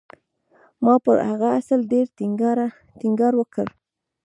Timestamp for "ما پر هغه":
0.83-1.47